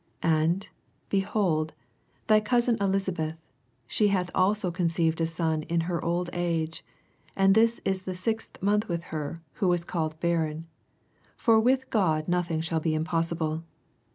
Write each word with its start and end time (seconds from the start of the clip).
86 0.23 0.33
And, 0.33 0.69
behold, 1.09 1.73
thy 2.25 2.39
cousin 2.39 2.75
Elisa 2.79 3.11
beth, 3.11 3.37
she 3.85 4.07
hath 4.07 4.31
also 4.33 4.71
conceived 4.71 5.21
a 5.21 5.25
boq 5.25 5.63
in 5.69 5.81
her 5.81 6.03
old 6.03 6.31
ase: 6.33 6.81
and 7.37 7.53
this 7.53 7.79
is 7.85 8.01
the 8.01 8.13
sJYth 8.13 8.59
month 8.63 8.87
with 8.89 9.03
her, 9.13 9.43
who 9.61 9.67
was 9.67 9.83
called 9.83 10.19
barren. 10.19 10.65
87 11.33 11.33
For 11.37 11.59
with 11.59 11.91
God 11.91 12.27
nothing 12.27 12.61
shall 12.61 12.79
be 12.79 12.95
impossible. 12.95 13.63